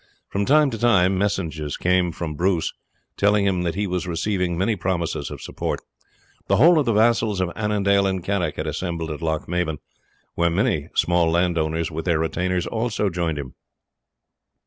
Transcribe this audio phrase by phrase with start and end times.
[0.29, 2.73] From time to time messages came from Bruce,
[3.17, 5.79] telling him that he was receiving many promises of support;
[6.47, 9.77] the whole of the vassals of Annandale and Carrick had assembled at Lochmaben,
[10.33, 13.53] where many small landowners with their retainers also joined him.